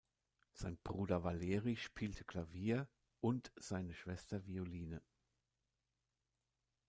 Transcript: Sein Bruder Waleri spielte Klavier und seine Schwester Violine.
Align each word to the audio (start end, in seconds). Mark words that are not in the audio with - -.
Sein 0.55 0.79
Bruder 0.83 1.23
Waleri 1.23 1.75
spielte 1.77 2.23
Klavier 2.23 2.87
und 3.19 3.51
seine 3.55 3.93
Schwester 3.93 4.43
Violine. 4.47 4.99